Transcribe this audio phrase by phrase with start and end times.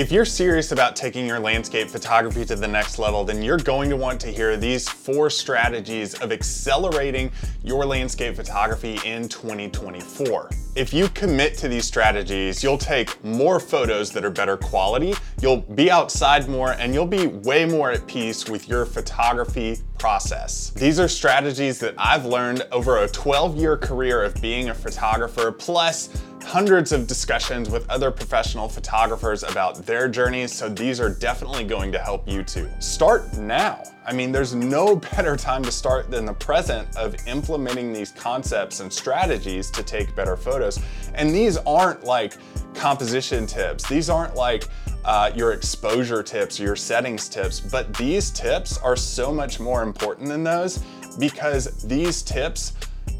[0.00, 3.90] If you're serious about taking your landscape photography to the next level, then you're going
[3.90, 7.30] to want to hear these four strategies of accelerating
[7.62, 10.48] your landscape photography in 2024.
[10.74, 15.58] If you commit to these strategies, you'll take more photos that are better quality, you'll
[15.58, 20.70] be outside more, and you'll be way more at peace with your photography process.
[20.70, 25.52] These are strategies that I've learned over a 12 year career of being a photographer,
[25.52, 26.10] plus
[26.44, 31.92] hundreds of discussions with other professional photographers about their journeys, so these are definitely going
[31.92, 32.68] to help you too.
[32.78, 33.82] Start now.
[34.06, 38.80] I mean, there's no better time to start than the present of implementing these concepts
[38.80, 40.80] and strategies to take better photos.
[41.14, 42.34] And these aren't like
[42.80, 44.64] composition tips, these aren't like
[45.04, 49.82] uh, your exposure tips, or your settings tips, but these tips are so much more
[49.82, 50.78] important than those
[51.18, 52.72] because these tips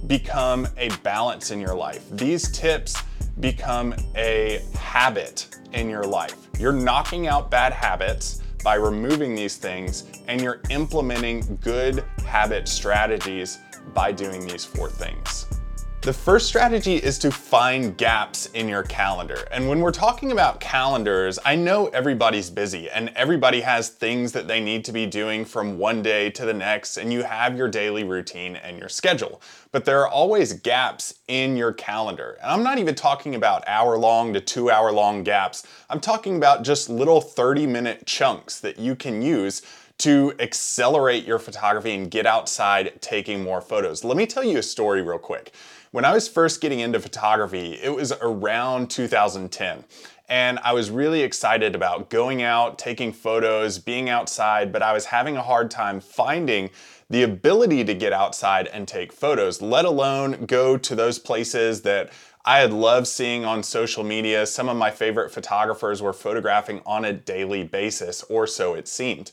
[0.07, 2.09] become a balance in your life.
[2.11, 2.97] These tips
[3.41, 6.37] become a habit in your life.
[6.59, 13.59] You're knocking out bad habits by removing these things, and you're implementing good habit strategies
[13.93, 15.60] by doing these four things.
[16.03, 19.47] The first strategy is to find gaps in your calendar.
[19.51, 24.49] And when we're talking about calendars, I know everybody's busy and everybody has things that
[24.49, 27.69] they need to be doing from one day to the next, and you have your
[27.69, 29.43] daily routine and your schedule.
[29.73, 32.39] But there are always gaps in your calendar.
[32.43, 35.67] And I'm not even talking about hour long to two hour long gaps.
[35.91, 39.61] I'm talking about just little 30 minute chunks that you can use
[39.99, 44.03] to accelerate your photography and get outside taking more photos.
[44.03, 45.53] Let me tell you a story real quick.
[45.93, 49.85] When I was first getting into photography, it was around 2010.
[50.29, 55.07] And I was really excited about going out, taking photos, being outside, but I was
[55.07, 56.71] having a hard time finding
[57.09, 62.13] the ability to get outside and take photos, let alone go to those places that
[62.45, 64.47] I had loved seeing on social media.
[64.47, 69.33] Some of my favorite photographers were photographing on a daily basis, or so it seemed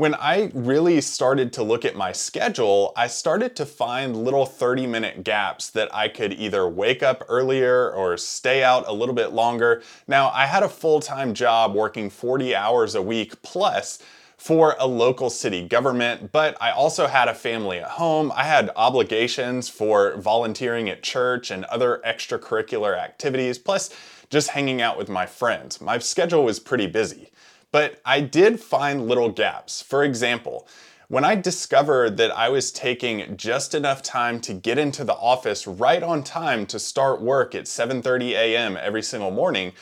[0.00, 4.86] when I really started to look at my schedule, I started to find little 30
[4.86, 9.32] minute gaps that I could either wake up earlier or stay out a little bit
[9.32, 9.82] longer.
[10.08, 13.98] Now, I had a full time job working 40 hours a week plus
[14.38, 18.32] for a local city government, but I also had a family at home.
[18.34, 23.90] I had obligations for volunteering at church and other extracurricular activities, plus
[24.30, 25.78] just hanging out with my friends.
[25.78, 27.30] My schedule was pretty busy.
[27.72, 29.80] But I did find little gaps.
[29.82, 30.66] For example,
[31.08, 35.66] when I discovered that I was taking just enough time to get into the office
[35.66, 38.76] right on time to start work at 7:30 a.m.
[38.80, 39.72] every single morning,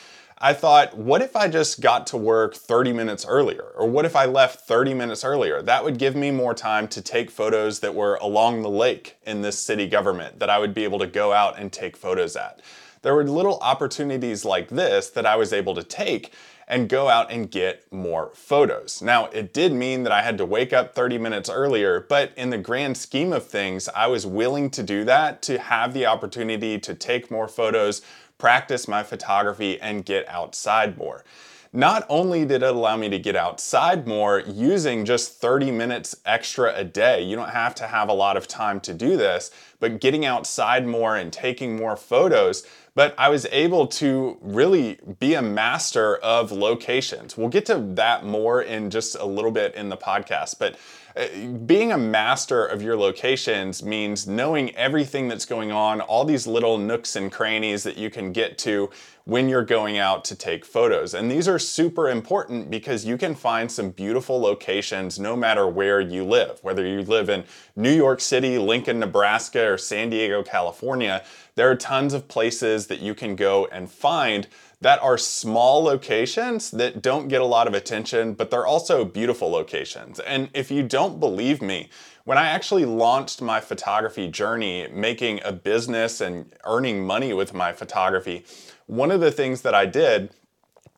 [0.41, 3.73] I thought, what if I just got to work 30 minutes earlier?
[3.75, 5.61] Or what if I left 30 minutes earlier?
[5.61, 9.41] That would give me more time to take photos that were along the lake in
[9.41, 12.61] this city government that I would be able to go out and take photos at.
[13.01, 16.31] There were little opportunities like this that I was able to take
[16.69, 19.01] and go out and get more photos.
[19.01, 22.51] Now, it did mean that I had to wake up 30 minutes earlier, but in
[22.51, 26.77] the grand scheme of things, I was willing to do that to have the opportunity
[26.77, 28.03] to take more photos,
[28.37, 31.25] practice my photography, and get outside more.
[31.73, 36.73] Not only did it allow me to get outside more using just 30 minutes extra
[36.75, 40.01] a day, you don't have to have a lot of time to do this, but
[40.01, 45.41] getting outside more and taking more photos but I was able to really be a
[45.41, 47.37] master of locations.
[47.37, 50.77] We'll get to that more in just a little bit in the podcast, but
[51.15, 51.25] uh,
[51.65, 56.77] being a master of your locations means knowing everything that's going on, all these little
[56.77, 58.89] nooks and crannies that you can get to
[59.29, 61.13] when you're going out to take photos.
[61.13, 66.01] And these are super important because you can find some beautiful locations no matter where
[66.01, 66.57] you live.
[66.63, 67.43] Whether you live in
[67.75, 71.23] New York City, Lincoln, Nebraska, or San Diego, California,
[71.53, 74.47] there are tons of places that you can go and find
[74.81, 79.51] that are small locations that don't get a lot of attention, but they're also beautiful
[79.51, 80.19] locations.
[80.21, 81.89] And if you don't believe me,
[82.23, 87.73] when I actually launched my photography journey, making a business and earning money with my
[87.73, 88.45] photography,
[88.89, 90.31] one of the things that I did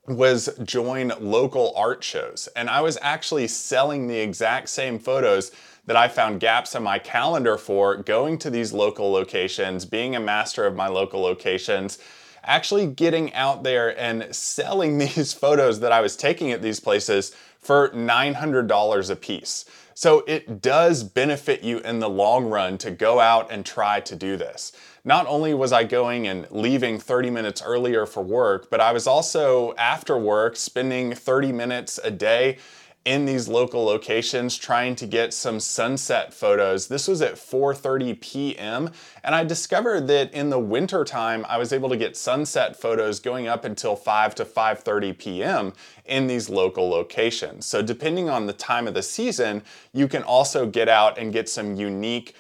[0.07, 2.47] was join local art shows.
[2.55, 5.51] And I was actually selling the exact same photos
[5.87, 10.21] that I found gaps in my calendar for going to these local locations, being a
[10.21, 11.99] master of my local locations,
[12.43, 17.35] actually getting out there and selling these photos that I was taking at these places
[17.59, 19.65] for $900 a piece.
[19.95, 24.15] So it does benefit you in the long run to go out and try to
[24.15, 24.71] do this.
[25.03, 29.07] Not only was I going and leaving 30 minutes earlier for work, but I was
[29.07, 32.57] also after work spending 30 minutes a day
[33.03, 36.87] in these local locations trying to get some sunset photos.
[36.87, 38.91] This was at 4:30 p.m.
[39.23, 43.19] and I discovered that in the winter time I was able to get sunset photos
[43.19, 45.73] going up until 5 to 5:30 p.m.
[46.05, 47.65] in these local locations.
[47.65, 49.63] So depending on the time of the season,
[49.93, 52.35] you can also get out and get some unique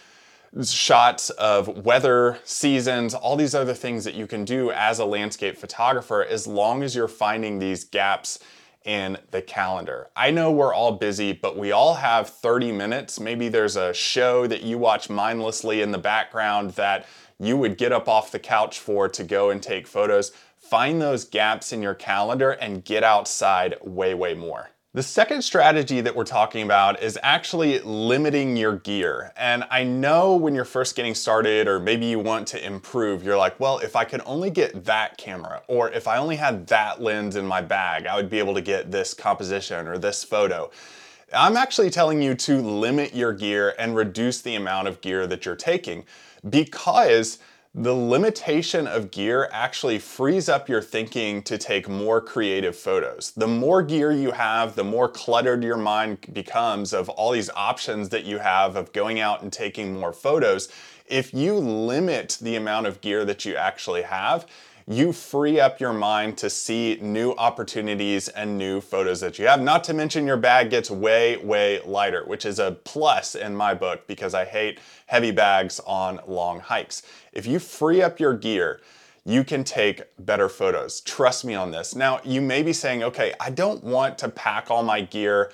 [0.63, 5.57] shots of weather, seasons, all these other things that you can do as a landscape
[5.57, 8.39] photographer as long as you're finding these gaps
[8.83, 10.09] in the calendar.
[10.15, 13.19] I know we're all busy, but we all have 30 minutes.
[13.19, 17.05] Maybe there's a show that you watch mindlessly in the background that
[17.39, 20.31] you would get up off the couch for to go and take photos.
[20.57, 24.71] Find those gaps in your calendar and get outside way, way more.
[24.93, 29.31] The second strategy that we're talking about is actually limiting your gear.
[29.37, 33.37] And I know when you're first getting started or maybe you want to improve, you're
[33.37, 37.01] like, well, if I could only get that camera or if I only had that
[37.01, 40.69] lens in my bag, I would be able to get this composition or this photo.
[41.33, 45.45] I'm actually telling you to limit your gear and reduce the amount of gear that
[45.45, 46.03] you're taking
[46.49, 47.39] because
[47.73, 53.31] the limitation of gear actually frees up your thinking to take more creative photos.
[53.31, 58.09] The more gear you have, the more cluttered your mind becomes of all these options
[58.09, 60.67] that you have of going out and taking more photos.
[61.05, 64.47] If you limit the amount of gear that you actually have,
[64.93, 69.61] you free up your mind to see new opportunities and new photos that you have.
[69.61, 73.73] Not to mention your bag gets way, way lighter, which is a plus in my
[73.73, 77.03] book because I hate heavy bags on long hikes.
[77.31, 78.81] If you free up your gear,
[79.23, 81.01] you can take better photos.
[81.01, 81.95] Trust me on this.
[81.95, 85.51] Now, you may be saying, okay, I don't want to pack all my gear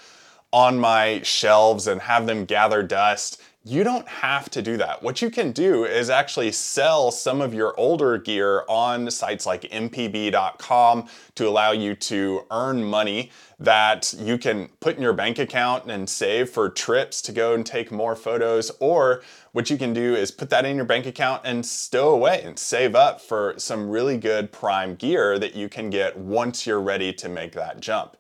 [0.54, 5.04] on my shelves and have them gather dust you don't have to do that.
[5.04, 9.64] What you can do is actually sell some of your older gear on sites like
[9.64, 13.30] mpb.com to allow you to earn money
[13.60, 17.66] that you can put in your bank account and save for trips to go and
[17.66, 18.72] take more photos.
[18.80, 19.22] Or
[19.52, 22.58] what you can do is put that in your bank account and stow away and
[22.58, 27.12] save up for some really good prime gear that you can get once you're ready
[27.12, 28.16] to make that jump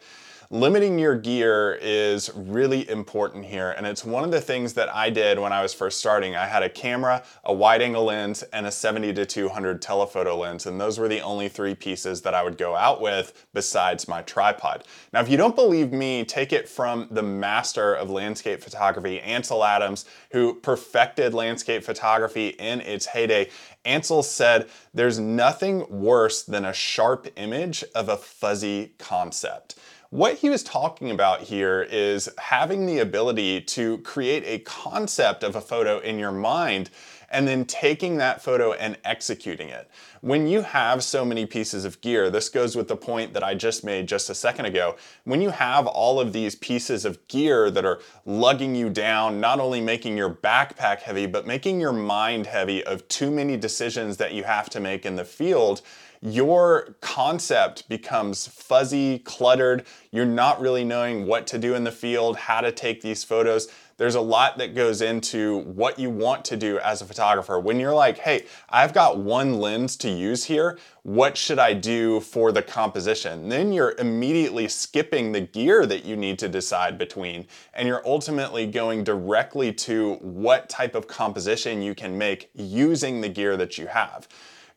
[0.49, 3.71] limiting your gear is really important here.
[3.71, 6.35] And it's one of the things that I did when I was first starting.
[6.35, 10.65] I had a camera, a wide angle lens, and a 70 to 200 telephoto lens.
[10.65, 14.21] And those were the only three pieces that I would go out with besides my
[14.21, 14.83] tripod.
[15.11, 19.63] Now, if you don't believe me, take it from the master of landscape photography, Ansel
[19.63, 23.49] Adams, who perfected landscape photography in its heyday.
[23.85, 29.75] Ansel said, there's nothing worse than a sharp image of a fuzzy concept.
[30.09, 35.57] What he was talking about here is having the ability to create a concept of
[35.57, 36.89] a photo in your mind
[37.29, 39.89] and then taking that photo and executing it.
[40.21, 43.53] When you have so many pieces of gear, this goes with the point that I
[43.53, 44.95] just made just a second ago.
[45.25, 49.59] When you have all of these pieces of gear that are lugging you down, not
[49.59, 54.33] only making your backpack heavy, but making your mind heavy of too many decisions that
[54.33, 55.81] you have to make in the field,
[56.21, 59.85] your concept becomes fuzzy, cluttered.
[60.11, 63.67] You're not really knowing what to do in the field, how to take these photos.
[63.97, 67.59] There's a lot that goes into what you want to do as a photographer.
[67.59, 72.19] When you're like, hey, I've got one lens to use here, what should I do
[72.19, 73.49] for the composition?
[73.49, 78.67] Then you're immediately skipping the gear that you need to decide between, and you're ultimately
[78.67, 83.87] going directly to what type of composition you can make using the gear that you
[83.87, 84.27] have.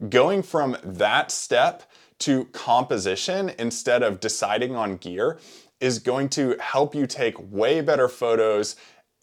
[0.08, 1.82] Going from that step
[2.20, 5.38] to composition instead of deciding on gear
[5.78, 8.76] is going to help you take way better photos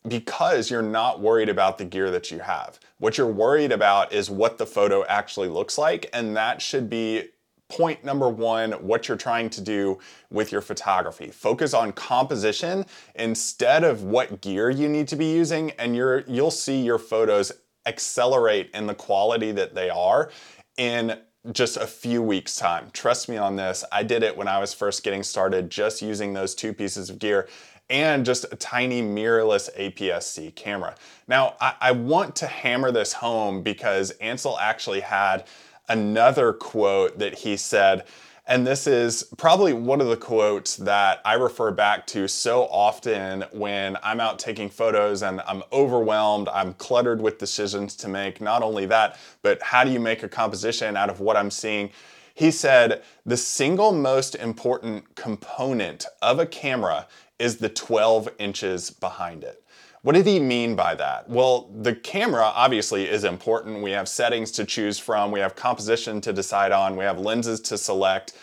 [0.07, 2.79] because you're not worried about the gear that you have.
[3.00, 7.29] What you're worried about is what the photo actually looks like, and that should be
[7.69, 11.29] point number one what you're trying to do with your photography.
[11.31, 16.51] Focus on composition instead of what gear you need to be using, and you're, you'll
[16.51, 17.51] see your photos
[17.86, 20.29] accelerate in the quality that they are
[20.77, 21.19] in
[21.51, 22.89] just a few weeks time.
[22.93, 23.84] Trust me on this.
[23.91, 27.19] I did it when I was first getting started just using those two pieces of
[27.19, 27.48] gear
[27.89, 30.96] and just a tiny mirrorless APS-C camera.
[31.27, 35.46] Now, I, I want to hammer this home because Ansel actually had
[35.88, 38.05] another quote that he said,
[38.47, 43.43] and this is probably one of the quotes that I refer back to so often
[43.51, 48.39] when I'm out taking photos and I'm overwhelmed, I'm cluttered with decisions to make.
[48.39, 51.91] Not only that, but how do you make a composition out of what I'm seeing?
[52.35, 57.07] He said, the single most important component of a camera
[57.39, 59.61] is the 12 inches behind it.
[60.03, 61.29] What did he mean by that?
[61.29, 63.81] Well, the camera obviously is important.
[63.81, 67.59] We have settings to choose from, we have composition to decide on, we have lenses
[67.61, 68.33] to select.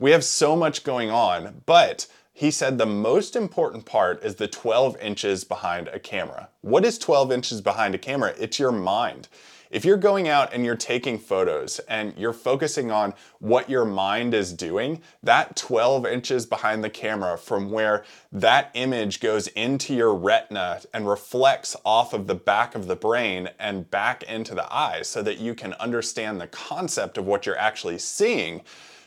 [0.00, 4.48] We have so much going on, but he said the most important part is the
[4.48, 6.48] 12 inches behind a camera.
[6.62, 8.34] What is 12 inches behind a camera?
[8.36, 9.28] It's your mind.
[9.74, 14.32] If you're going out and you're taking photos and you're focusing on what your mind
[14.32, 20.14] is doing, that 12 inches behind the camera from where that image goes into your
[20.14, 25.08] retina and reflects off of the back of the brain and back into the eyes
[25.08, 28.62] so that you can understand the concept of what you're actually seeing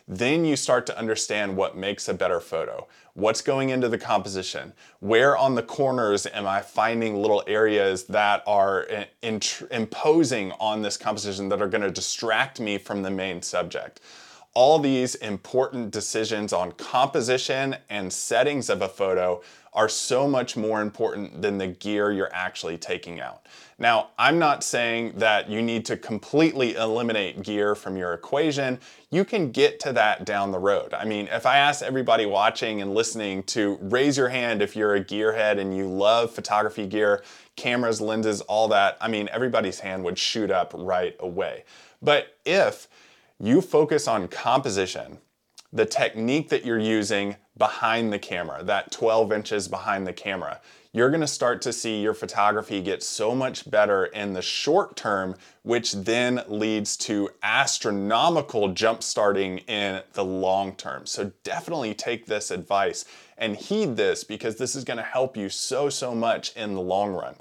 [0.07, 2.87] then you start to understand what makes a better photo.
[3.13, 4.73] What's going into the composition?
[4.99, 9.05] Where on the corners am I finding little areas that are eh,
[9.71, 13.99] imposing on this composition that are going to distract me from the main subject?
[14.57, 20.81] All these important decisions on composition and settings of a photo are so much more
[20.81, 23.45] important than the gear you're actually taking out.
[23.77, 28.79] Now, I'm not saying that you need to completely eliminate gear from your equation.
[29.11, 30.91] You can get to that down the road.
[30.91, 34.95] I mean, if I ask everybody watching and listening to raise your hand if you're
[34.95, 37.21] a gearhead and you love photography gear,
[37.57, 41.63] cameras, lenses, all that, I mean, everybody's hand would shoot up right away.
[42.01, 42.87] But if
[43.39, 45.19] you focus on composition,
[45.71, 50.59] the technique that you're using behind the camera, that 12 inches behind the camera,
[50.93, 55.35] you're gonna start to see your photography get so much better in the short term,
[55.61, 61.05] which then leads to astronomical jump starting in the long term.
[61.05, 63.05] So definitely take this advice
[63.37, 67.13] and heed this because this is gonna help you so, so much in the long
[67.13, 67.35] run.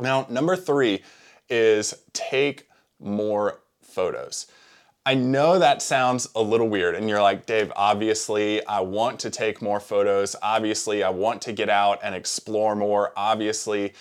[0.00, 1.02] Now, number three
[1.50, 4.46] is take more photos.
[5.06, 9.30] I know that sounds a little weird, and you're like, Dave, obviously, I want to
[9.30, 10.36] take more photos.
[10.42, 13.14] Obviously, I want to get out and explore more.
[13.16, 13.94] Obviously,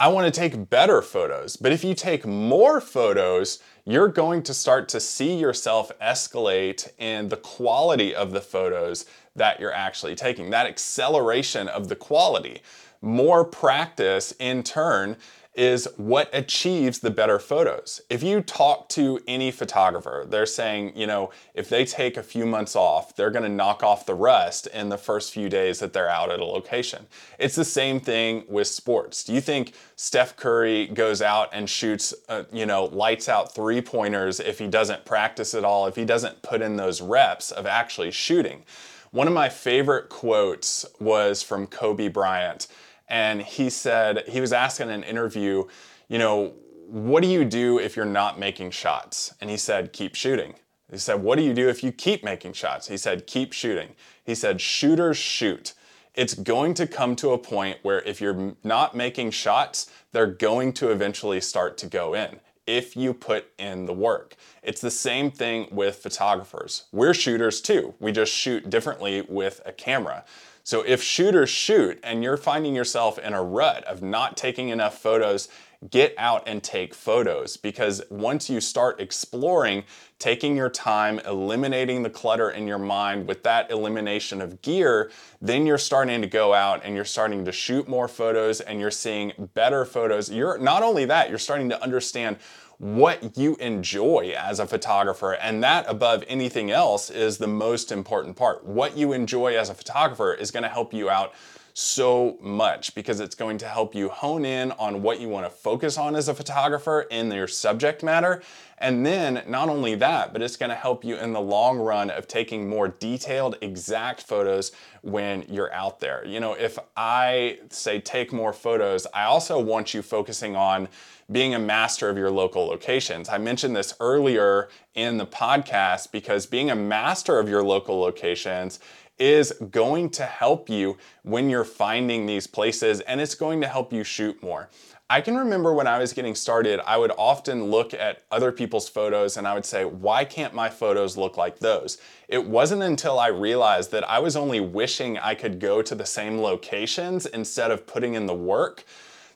[0.00, 1.54] I want to take better photos.
[1.54, 7.28] But if you take more photos, you're going to start to see yourself escalate in
[7.28, 12.60] the quality of the photos that you're actually taking, that acceleration of the quality.
[13.00, 15.16] More practice, in turn,
[15.54, 18.00] is what achieves the better photos.
[18.08, 22.46] If you talk to any photographer, they're saying, you know, if they take a few
[22.46, 26.08] months off, they're gonna knock off the rust in the first few days that they're
[26.08, 27.06] out at a location.
[27.38, 29.24] It's the same thing with sports.
[29.24, 33.82] Do you think Steph Curry goes out and shoots, uh, you know, lights out three
[33.82, 37.66] pointers if he doesn't practice at all, if he doesn't put in those reps of
[37.66, 38.62] actually shooting?
[39.10, 42.68] One of my favorite quotes was from Kobe Bryant
[43.10, 45.64] and he said he was asked in an interview,
[46.08, 46.54] you know,
[46.86, 49.34] what do you do if you're not making shots?
[49.40, 50.54] And he said, keep shooting.
[50.90, 52.88] He said, what do you do if you keep making shots?
[52.88, 53.90] He said, keep shooting.
[54.24, 55.74] He said, shooters shoot.
[56.14, 60.72] It's going to come to a point where if you're not making shots, they're going
[60.74, 62.40] to eventually start to go in
[62.76, 64.36] if you put in the work.
[64.62, 66.84] It's the same thing with photographers.
[66.92, 67.94] We're shooters too.
[67.98, 70.24] We just shoot differently with a camera.
[70.62, 74.98] So if shooters shoot and you're finding yourself in a rut of not taking enough
[74.98, 75.48] photos,
[75.88, 79.82] get out and take photos because once you start exploring,
[80.18, 85.10] taking your time, eliminating the clutter in your mind with that elimination of gear,
[85.40, 88.90] then you're starting to go out and you're starting to shoot more photos and you're
[88.90, 90.30] seeing better photos.
[90.30, 92.36] You're not only that, you're starting to understand
[92.76, 95.32] what you enjoy as a photographer.
[95.34, 98.64] And that, above anything else, is the most important part.
[98.64, 101.34] What you enjoy as a photographer is going to help you out
[101.74, 105.50] so much because it's going to help you hone in on what you want to
[105.50, 108.42] focus on as a photographer in your subject matter.
[108.78, 112.08] And then not only that, but it's going to help you in the long run
[112.10, 114.72] of taking more detailed, exact photos
[115.02, 116.24] when you're out there.
[116.26, 120.88] You know, if I say take more photos, I also want you focusing on
[121.30, 123.28] being a master of your local locations.
[123.28, 128.80] I mentioned this earlier in the podcast because being a master of your local locations
[129.20, 133.92] is going to help you when you're finding these places and it's going to help
[133.92, 134.68] you shoot more.
[135.10, 138.88] I can remember when I was getting started, I would often look at other people's
[138.88, 141.98] photos and I would say, why can't my photos look like those?
[142.28, 146.06] It wasn't until I realized that I was only wishing I could go to the
[146.06, 148.84] same locations instead of putting in the work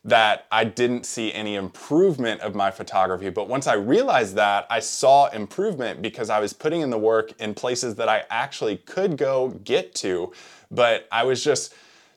[0.05, 3.31] that I didn't see any improvement of my photography.
[3.31, 7.33] But once I realized that, I saw improvement because I was putting in the work
[7.41, 10.33] in places that I actually could go get to,
[10.71, 11.75] but I was just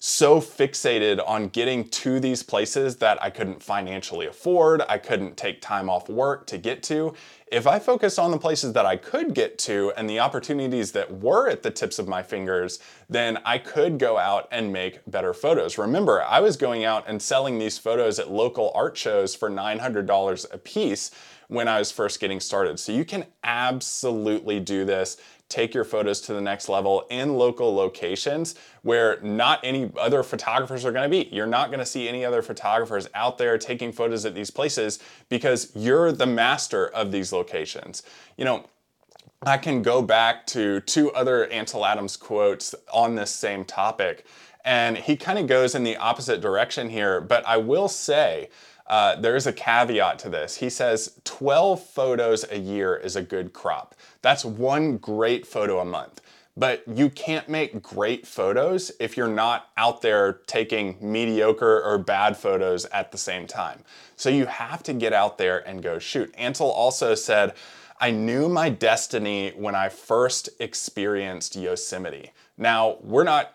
[0.07, 5.59] so fixated on getting to these places that I couldn't financially afford, I couldn't take
[5.59, 7.13] time off work to get to.
[7.51, 11.19] If I focused on the places that I could get to and the opportunities that
[11.19, 15.33] were at the tips of my fingers, then I could go out and make better
[15.33, 15.77] photos.
[15.77, 20.53] Remember, I was going out and selling these photos at local art shows for $900
[20.53, 21.11] a piece
[21.49, 22.79] when I was first getting started.
[22.79, 25.17] So you can absolutely do this
[25.49, 30.83] take your photos to the next level in local locations where not any other photographers
[30.83, 31.29] are going to be.
[31.33, 34.99] You're not going to see any other photographers out there taking photos at these places
[35.29, 38.03] because you're the master of these locations.
[38.37, 38.65] You know,
[39.43, 44.25] I can go back to two other Ansel Adams quotes on this same topic.
[44.65, 48.49] And he kind of goes in the opposite direction here, but I will say
[48.87, 50.57] uh, there's a caveat to this.
[50.57, 53.95] He says 12 photos a year is a good crop.
[54.21, 56.21] That's one great photo a month.
[56.55, 62.35] But you can't make great photos if you're not out there taking mediocre or bad
[62.35, 63.83] photos at the same time.
[64.15, 66.33] So you have to get out there and go shoot.
[66.35, 67.53] Ansel also said,
[67.99, 72.31] I knew my destiny when I first experienced Yosemite.
[72.57, 73.51] Now, we're not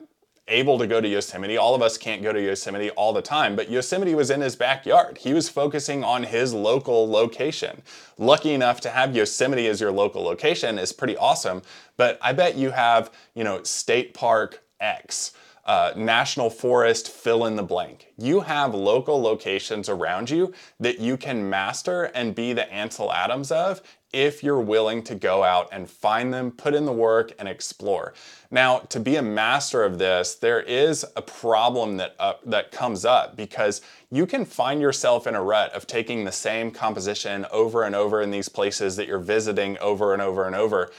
[0.48, 1.56] able to go to Yosemite.
[1.56, 4.56] All of us can't go to Yosemite all the time, but Yosemite was in his
[4.56, 5.18] backyard.
[5.18, 7.82] He was focusing on his local location.
[8.18, 11.62] Lucky enough to have Yosemite as your local location is pretty awesome,
[11.96, 15.32] but I bet you have, you know, State Park X.
[15.64, 18.08] Uh, national forest, fill in the blank.
[18.18, 23.52] You have local locations around you that you can master and be the Ansel Adams
[23.52, 23.80] of
[24.12, 28.14] if you're willing to go out and find them, put in the work, and explore.
[28.50, 33.04] Now, to be a master of this, there is a problem that, uh, that comes
[33.04, 37.84] up because you can find yourself in a rut of taking the same composition over
[37.84, 40.90] and over in these places that you're visiting over and over and over.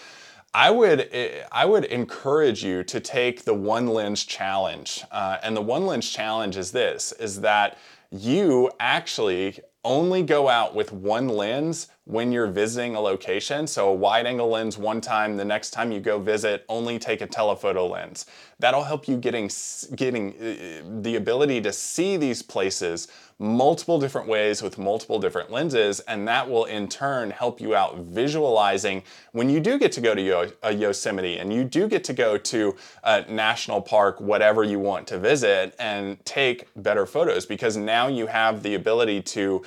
[0.55, 5.57] I would eh, I would encourage you to take the one lens challenge, uh, and
[5.57, 7.79] the one lens challenge is this: is that
[8.11, 13.65] you actually only go out with one lens when you're visiting a location.
[13.65, 17.21] So a wide angle lens one time, the next time you go visit, only take
[17.21, 18.25] a telephoto lens.
[18.59, 19.49] That'll help you getting,
[19.95, 23.07] getting uh, the ability to see these places
[23.39, 27.97] multiple different ways with multiple different lenses, and that will in turn help you out
[27.97, 32.03] visualizing when you do get to go to Yo uh, Yosemite and you do get
[32.03, 37.45] to go to a national park, whatever you want to visit, and take better photos
[37.45, 39.63] because now you have the ability to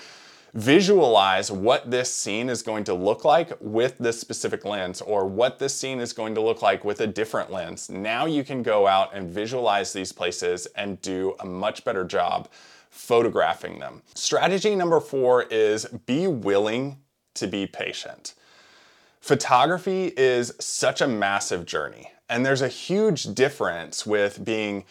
[0.56, 5.58] visualize what this scene is going to look like with this specific lens or what
[5.58, 7.90] this scene is going to look like with a different lens.
[7.90, 12.48] Now you can go out and visualize these places and do a much better job
[12.88, 14.02] photographing them.
[14.14, 17.00] Strategy number four is be willing
[17.34, 18.32] to be patient.
[19.20, 24.84] Photography is such a massive journey, and there's a huge difference with being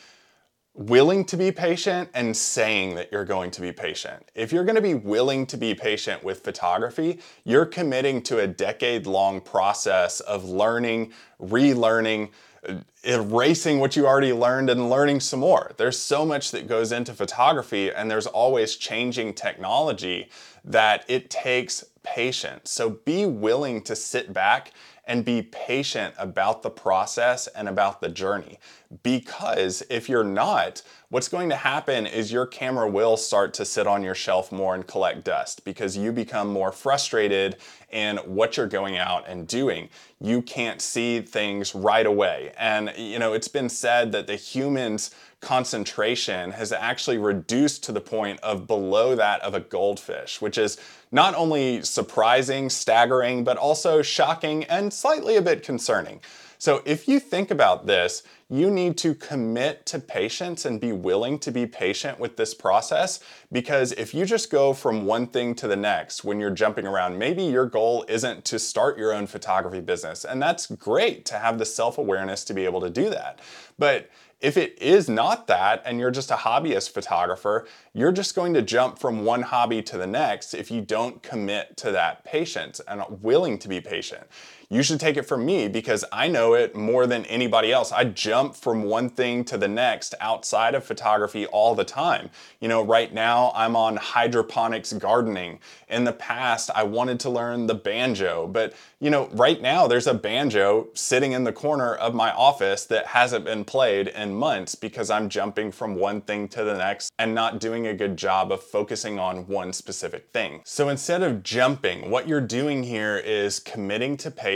[0.76, 4.30] willing to be patient and saying that you're going to be patient.
[4.36, 8.48] If you're going to be willing to be patient with photography, you're committing to a
[8.48, 12.30] decade long process of learning, relearning,
[12.68, 15.72] uh, erasing what you already learned and learning some more.
[15.78, 20.30] There's so much that goes into photography, and there's always changing technology
[20.66, 22.70] that it takes patience.
[22.70, 24.74] So be willing to sit back
[25.08, 28.60] and be patient about the process and about the journey.
[29.04, 33.88] Because if you're not, what's going to happen is your camera will start to sit
[33.88, 37.58] on your shelf more and collect dust because you become more frustrated
[37.92, 39.90] in what you're going out and doing.
[40.20, 42.52] You can't see things right away.
[42.58, 48.02] And you know, it's been said that the humans concentration has actually reduced to the
[48.02, 50.78] point of below that of a goldfish, which is
[51.16, 56.20] not only surprising, staggering, but also shocking and slightly a bit concerning.
[56.58, 61.40] So if you think about this, you need to commit to patience and be willing
[61.40, 65.70] to be patient with this process because if you just go from one thing to
[65.70, 69.80] the next when you're jumping around, maybe your goal isn't to start your own photography
[69.80, 70.26] business.
[70.26, 73.40] And that's great to have the self awareness to be able to do that.
[73.80, 74.10] But
[74.46, 78.62] if it is not that and you're just a hobbyist photographer, you're just going to
[78.62, 83.02] jump from one hobby to the next if you don't commit to that patience and
[83.24, 84.22] willing to be patient.
[84.70, 87.92] You should take it from me because I know it more than anybody else.
[87.92, 92.32] I jump from one thing to the next outside of photography all the time.
[92.60, 95.60] You know, right now I'm on hydroponics gardening.
[95.88, 100.08] In the past, I wanted to learn the banjo, but you know, right now there's
[100.08, 104.74] a banjo sitting in the corner of my office that hasn't been played in months
[104.74, 108.52] because I'm jumping from one thing to the next and not doing a good job
[108.52, 110.62] of focusing on one specific thing.
[110.66, 114.55] So instead of jumping, what you're doing here is committing to patience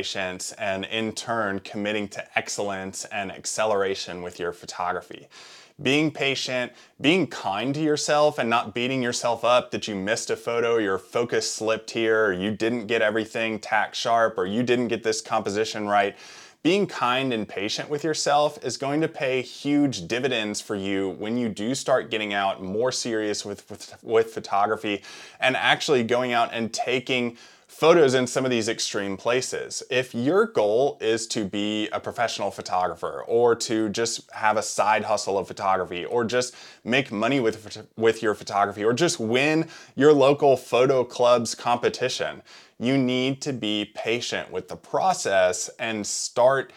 [0.58, 5.28] and in turn committing to excellence and acceleration with your photography.
[5.82, 10.36] Being patient, being kind to yourself and not beating yourself up that you missed a
[10.36, 14.90] photo, your focus slipped here, or you didn't get everything tack sharp, or you didn't
[14.90, 16.18] get this composition right
[16.62, 21.38] being kind and patient with yourself is going to pay huge dividends for you when
[21.38, 25.02] you do start getting out more serious with, with, with photography
[25.40, 27.38] and actually going out and taking
[27.80, 29.82] photos in some of these extreme places.
[29.90, 35.06] If your goal is to be a professional photographer or to just have a side
[35.06, 40.12] hustle of photography or just make money with, with your photography or just win your
[40.12, 42.42] local photo club's competition,
[42.80, 46.74] you need to be patient with the process and start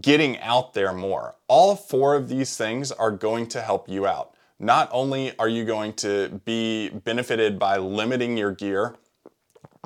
[0.00, 1.34] getting out there more.
[1.48, 4.36] All four of these things are going to help you out.
[4.60, 8.94] Not only are you going to be benefited by limiting your gear,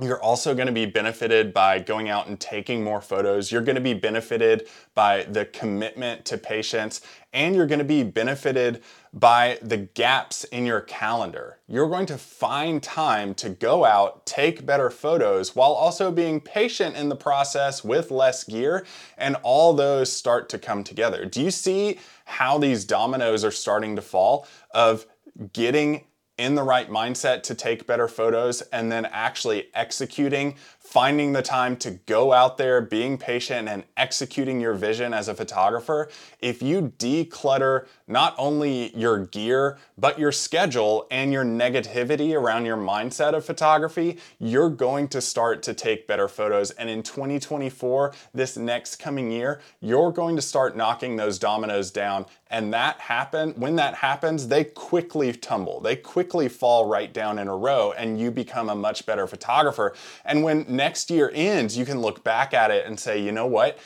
[0.02, 3.50] you're also going to be benefited by going out and taking more photos.
[3.52, 7.00] You're going to be benefited by the commitment to patience,
[7.32, 8.82] and you're going to be benefited
[9.12, 11.58] by the gaps in your calendar.
[11.66, 16.96] You're going to find time to go out, take better photos, while also being patient
[16.96, 18.86] in the process with less gear,
[19.18, 21.24] and all those start to come together.
[21.24, 25.06] Do you see how these dominoes are starting to fall of
[25.52, 26.04] getting
[26.40, 30.56] in the right mindset to take better photos and then actually executing
[30.90, 35.34] finding the time to go out there, being patient, and executing your vision as a
[35.34, 42.66] photographer, if you declutter not only your gear, but your schedule and your negativity around
[42.66, 46.72] your mindset of photography, you're going to start to take better photos.
[46.72, 52.26] And in 2024, this next coming year, you're going to start knocking those dominoes down.
[52.50, 55.80] And that happen when that happens, they quickly tumble.
[55.80, 59.94] They quickly fall right down in a row, and you become a much better photographer.
[60.24, 63.44] And when next year ends, you can look back at it and say, you know
[63.44, 63.78] what?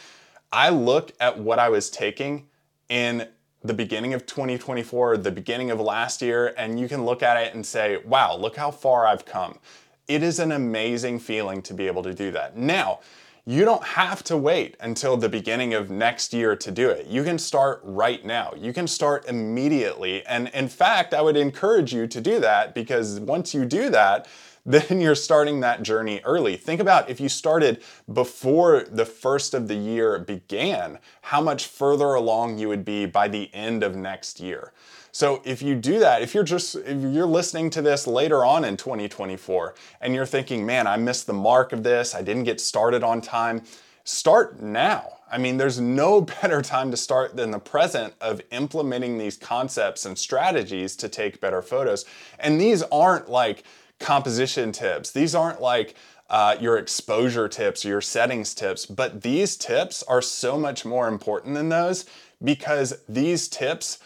[0.52, 2.46] I look at what I was taking
[2.88, 3.26] in
[3.64, 7.52] the beginning of 2024, the beginning of last year, and you can look at it
[7.52, 9.58] and say, wow, look how far I've come.
[10.06, 12.56] It is an amazing feeling to be able to do that.
[12.56, 13.00] Now,
[13.44, 17.08] you don't have to wait until the beginning of next year to do it.
[17.08, 18.52] You can start right now.
[18.56, 20.24] You can start immediately.
[20.26, 24.28] And in fact, I would encourage you to do that because once you do that,
[24.66, 26.56] then you're starting that journey early.
[26.56, 32.14] Think about if you started before the first of the year began, how much further
[32.14, 34.72] along you would be by the end of next year.
[35.12, 38.64] So if you do that, if you're just if you're listening to this later on
[38.64, 42.16] in 2024 and you're thinking, "Man, I missed the mark of this.
[42.16, 43.62] I didn't get started on time."
[44.02, 45.18] Start now.
[45.30, 50.04] I mean, there's no better time to start than the present of implementing these concepts
[50.04, 52.04] and strategies to take better photos.
[52.40, 53.62] And these aren't like
[54.04, 55.10] composition tips.
[55.10, 55.94] These aren't like
[56.28, 61.08] uh, your exposure tips or your settings tips, but these tips are so much more
[61.08, 62.04] important than those
[62.42, 63.98] because these tips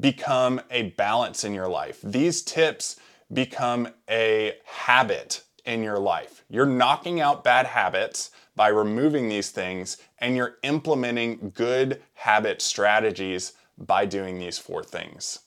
[0.00, 2.00] become a balance in your life.
[2.02, 2.96] These tips
[3.30, 6.44] become a habit in your life.
[6.48, 13.52] You're knocking out bad habits by removing these things, and you're implementing good habit strategies
[13.76, 15.40] by doing these four things.